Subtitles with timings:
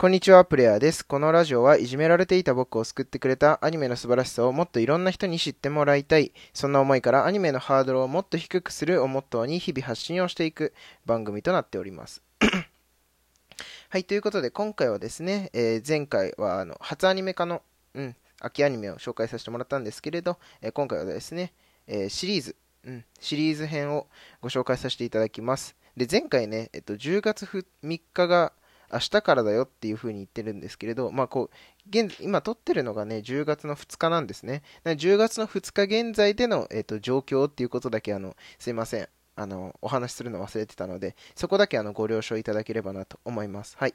[0.00, 1.04] こんにちは、プレイヤーです。
[1.04, 6.32] このラジオはいじめられていた僕を救ってくれたアニメの素晴らしさをもっといろんな人に知ってもらいたい。
[6.54, 10.72] そんな思いからアニメのハードルをもっと低くするをモットーに日々発信をしていく
[11.04, 12.22] 番組となっております。
[13.90, 17.60] はい、ということで今回はですね、えー、前回はあの初アニメ化の、
[17.92, 21.52] うん、秋アニメを紹介させてもらったんですけれど、えー、今回はですね、
[21.86, 22.56] えー、シリーズ、
[22.86, 24.06] うん、シリーズ編を
[24.40, 25.76] ご紹介させていただきます。
[25.94, 28.54] で、前回ね、えっと、10月3日が
[28.92, 34.62] 明日からだよっていう風に言ってるんですけれど、まあこう、現今撮ってるのがね、10月の2日なんですね。
[34.84, 39.08] 10月の2日現在での、えーと、状況っていうことだけ、あの、すいません。
[39.36, 43.76] あの、お話しするの忘れてたので、そこだけあのご了承いただければなと思います。
[43.78, 43.94] はい。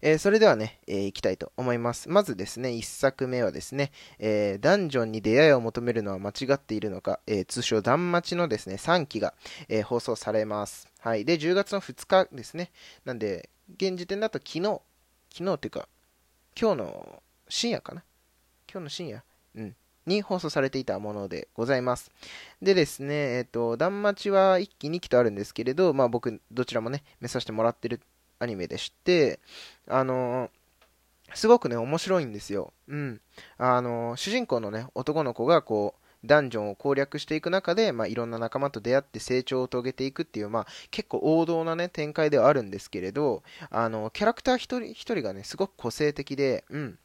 [0.00, 2.08] えー、それではね、えー、いきたいと思います。
[2.08, 9.34] まずですね、1作目はですね、えー、ダンジョンに出会いを求めるのは間違っているのか、えー、通称ダンマチのですね、3期が、
[9.68, 10.88] え放送されます。
[11.04, 11.26] はい。
[11.26, 12.70] で、10月の2日ですね。
[13.04, 14.80] なんで、現時点だと昨日、
[15.30, 15.86] 昨日っていうか、
[16.58, 18.02] 今日の深夜かな？
[18.72, 19.22] 今日の深夜？
[19.54, 19.76] うん。
[20.06, 22.10] に放送されていたものでございます。
[22.62, 28.00] でですね、えっ、と、ダンマチは1期2期とあるんですけれど、まあ僕、どちらもね、見させてもらってる
[28.38, 29.40] アニメでして、
[29.86, 30.48] あの
[31.34, 32.72] すごくね、面白いんですよ。
[32.88, 33.20] うん。
[33.58, 46.98] あの主人公のね、男の子がこう、ダンジョンを攻略していく中で、まあ、いろんな仲間と出会って成長を遂げていくっていう、まあ、結構王道なね、展開ではあるんですけれど、あの、キャラクター一人一人がね、すごく個性的で、うん。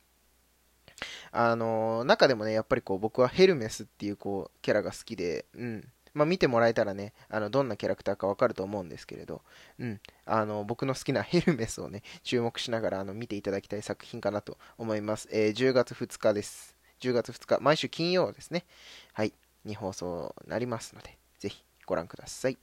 [1.32, 5.88] あの、中でもね、やっぱりこう、僕はヘルメスっていうこう、キャラが好きで、うん。
[6.14, 9.42] まあ、見てもらえたらね、あのどんなキャラクターかわかると思うんですけれど、
[9.78, 15.30] うん、あの僕の好きなヘルメスをね、注目しながらあの見ていただきたい作品かなと思います。
[15.32, 16.79] えー、10月2日です。
[17.00, 18.66] 10月2日、毎週金曜ですね。
[19.14, 19.34] はい、
[19.66, 22.58] に放送なりますので、ぜひご覧ください。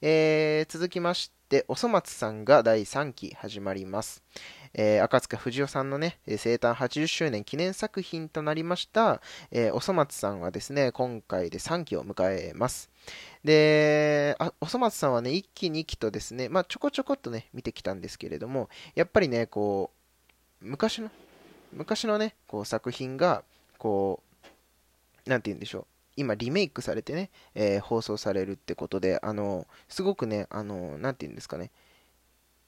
[0.00, 4.22] えー、続きまして、おそ松さんが第3期始まります。
[4.74, 12.90] えー、赤塚不二夫さんのね、生誕80周年記念作品となりました、えー、おそ松さんはですね、今回で3期を迎えます。
[13.44, 19.90] で、あおそ松さんはね、1期、2期とですね、まあ、ちょこちょこっとね、見てきたんですけれども、やっぱりね、こ
[20.60, 21.10] う、昔の、
[21.72, 23.44] 昔のね、こう作品が、
[23.78, 24.22] こ
[25.26, 25.86] う、なんて言うんでしょう。
[26.16, 31.70] 今リメイクされてね、えー、放送されるってことで、あの、すごくね、あの、なんて言うんですかね、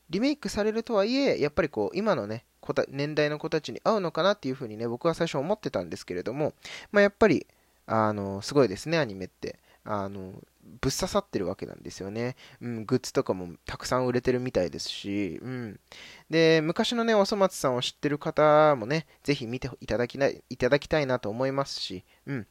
[0.08, 2.44] リメイクされるとはいえ、やっぱりこう、今のね、
[2.88, 6.52] 年代の子たちに合うのかなっていうふうにね、僕は最初思ってたんですけれども、
[6.92, 7.46] まあ、やっぱり、
[7.86, 9.58] あの、すごいですね、アニメって。
[9.84, 10.34] あの、
[10.64, 12.36] ぶっ刺さってるわけなんですよね。
[12.60, 15.80] うん、グッズとかもたくさん売れてるみたいですし、うん。
[16.28, 22.46] で、昔のね、おそ松さんを知ってる方もね、ぜひ見ていただきないいただきたいなと思いますし、うん。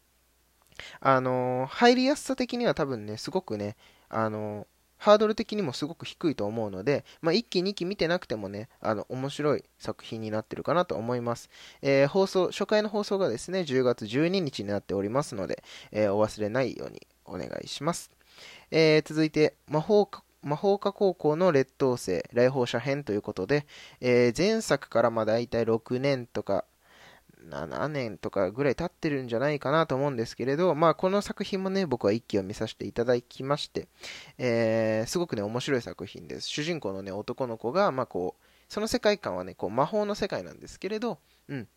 [1.01, 3.75] あの、入りやすさ的には多分ね、すごくね、
[4.09, 4.67] あの、
[4.99, 11.49] ハードル的にもすごく低いと思うので、まあ、1期2期見てなくてもね、あの、面白い作品になってるかなと思います。
[11.81, 18.11] えー、放送、初回の放送がですね、10月12日になっておりますので、え、お忘れないようにお願いします。
[18.71, 23.65] えー、続いて、魔法か魔法科高校の劣等生、来訪者編ということで、
[23.99, 26.63] えー、前作からまあ大体6年とか
[27.49, 33.87] 7年とかぐらい経ってるんじゃないかなと思うんですけれど、まあ、この作品もね、僕は一期を見させていただきまして、
[34.37, 36.49] えー、すごくね、面白い作品です。
[36.49, 41.17] 主人公のね、男の子が、まあ、こう、その世界観はね、こう魔法の世界なんですけれど、
[41.47, 41.67] うん。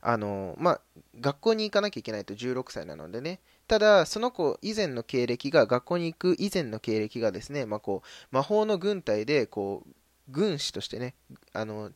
[0.00, 0.80] あのまあ、
[1.20, 9.90] 学校に行かなきゃいけないと16歳なのでね、ただ、その子以前の経歴が、学校に行く以前の経歴がですね、まあ、こう魔法の軍隊でこう
[10.28, 11.14] 軍師としてね、
[11.52, 11.90] あの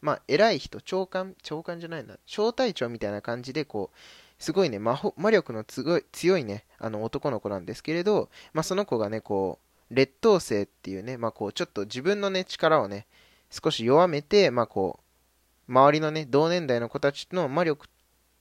[0.00, 3.96] まあ、偉い人、長官、長官じゃないな、小隊長みたいな感じで、こう、
[4.38, 9.58] すごいね、魔法魔力の強い強いね、あの男の子なんですけれど、まあ、その子がね、こ
[9.90, 13.06] う、劣等生っていうね、まあ、こう、ちょっと自分のね、力をね、
[13.50, 15.00] 少し弱めて、まあ、こ
[15.68, 17.86] う、周りのね、同年代の子たちの魔力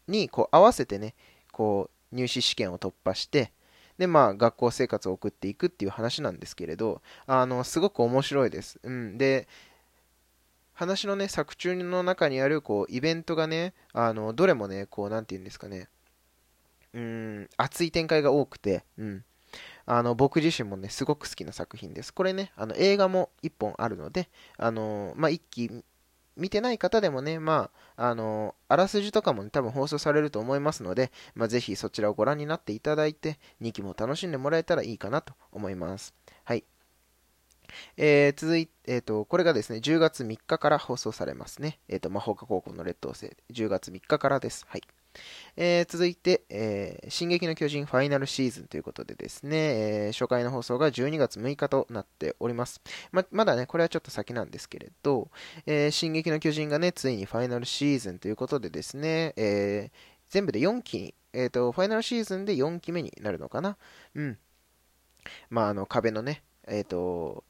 [0.10, 1.16] に、こう、合わせてね、
[1.54, 3.52] こう、入試試験を突破して、
[3.98, 8.80] で、まあ、学校生活を送っていくっていう話なんですけれど、あの、すごく面白いです。
[8.84, 9.18] うん。
[9.18, 9.48] で、
[10.74, 15.88] 話のね、作中の中にある、こう、イベントがね、あの、どれもね、こう、なんて言うんですかね、
[16.94, 19.24] うん、熱い展開が多くて、うん。
[19.86, 22.14] あの、僕自身もね、すごく好きな作品です。
[22.14, 25.84] これね、あの、映画も1本あるので、あの、まあ、1期
[26.36, 36.14] 見てない方でもね、まあ、あの、あらすじとかも、ね、多分放送されると思いますので、まあ、ぜひそちらをご覧になっていただいて、2期も楽しんでもらえたらいいかなと思います。
[36.44, 36.64] はい。
[37.98, 41.80] えー、続いて、えーと、これがですね、10月3日から放送されますね。
[41.88, 44.66] えーと、魔法科高校の劣等生、10月3日からです。
[44.68, 44.82] はい。
[45.56, 52.82] えー、続いて、えー、進撃の巨人ファイナルシーズンということでですね、えー、初回の放送が12月6日となっております。
[53.12, 55.30] ま、まだね、これはちょっと先なんですけれど、
[55.66, 59.92] え進撃の巨人がね、ついにファイナルシーズンということでですね、え
[60.30, 63.78] 全部で4期に、えっ、と、ファイナルシーズンで4期目になるのかな？
[64.16, 64.38] うん。
[65.50, 67.44] まあ、あの、壁のね、えっ、と、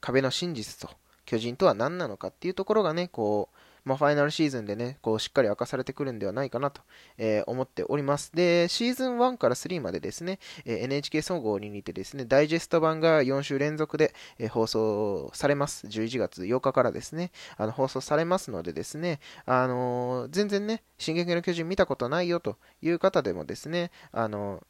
[0.00, 6.82] 壁の真実と巨人とは何なのかっていうところがね、こう、まあ、ファイナルシーズンでね、こうしっかり明かされてくるんではないかなと、
[7.18, 8.30] えー、思っております。
[8.32, 15.86] で、シーズン1から3までですね、え、NHK 総合に似てですね、ダイジェスト版が4週連続で、え、放送されます。
[15.86, 24.62] 11月8日からですね、あの放送されますのでですね、あの全然ね、進撃の巨人見たことないよという方でもですね、あの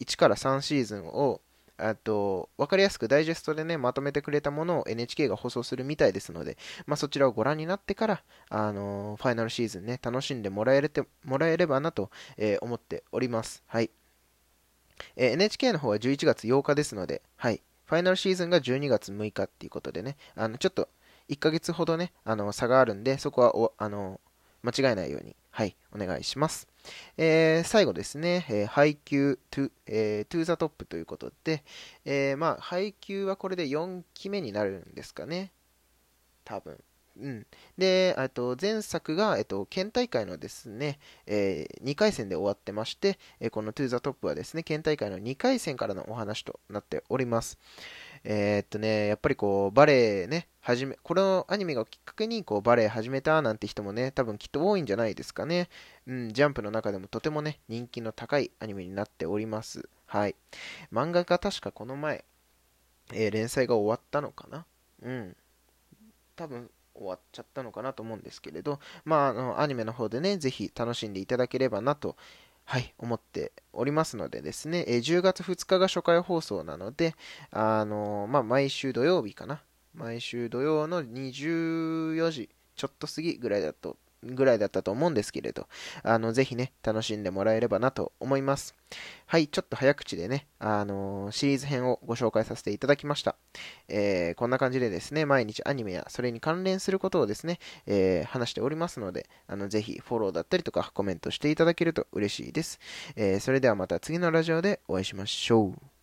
[0.00, 1.40] 1から3シーズンを
[1.78, 13.62] あと、わかりやすくダイジェストでね、まとめてくれたものを NHK が放送するみたいですので、まあ、そちらをご覧になってから、あの、ファイナルシーズンね、楽しんでもらえれてもらえればなと、えー、思っております。
[13.66, 13.90] はい。
[15.16, 17.62] えー、NHK の方は11月8日ですので、はい。
[17.86, 20.88] ファイナルシーズンが12月6日っていうことでね、あの、ちょっと、
[21.28, 24.20] 1ヶ月ほどね、あの、差があるんで、そこはお、あの、
[24.62, 26.68] 間違えないように、はい、お願いします。
[27.16, 31.64] えー、最後ですね、えー、配給 to,、えー、to the top ということで、
[32.04, 35.50] えー、まあ、配給はこれで4期目になるんですかね。
[36.44, 36.78] 多分。
[37.20, 37.46] うん、
[37.76, 47.58] で、と前作が、えっと、県大会のですね、えー、2回戦で終わってまして、えこの To the Top はですね、県大会の2回戦からのお話となっております。
[48.24, 55.68] えー、っとね、やっぱりこう、バレエね、始め、このアニメがきっかけにこうバレエ始めたなんて人もね、多分きっと多いんじゃないですかね。
[56.06, 59.88] うん、ジャンプの中でもとてもね、人気の高いアニメになっております。
[60.06, 60.36] はい。
[60.92, 62.24] 漫画が確かこの前、
[63.12, 64.66] えー、連載が終わったのかな
[65.02, 65.36] うん。
[66.36, 72.16] 多分終わっちゃったのかなと思うんですけれど、まあ、あの、アニメの方でね、ぜひ楽しんでいただければなと、
[72.70, 77.14] はい、思っておりますのでですね、えー、10月2日が初回放送なので、
[77.50, 79.62] あのー、まあ、毎週土曜日かな。
[79.94, 85.68] 毎週土曜の24時ちょっと過ぎぐらいだとぐらいだったと思うんですけれど、
[86.02, 88.74] あの、ぜひね、楽しんでもらえればなと思います。
[89.26, 93.36] はい、ちょっと早口でね、あのー、シリーズ編をご紹介させていただきました。
[93.88, 102.80] えー、こんな感じでですね、毎日アニメやそれに関連することをですね、えー、話しておりますので、あの、ぜひフォローだったりとかコメントしていただけると嬉しいです。
[103.16, 105.97] えそれではまた次のラジオでお会いしましょう。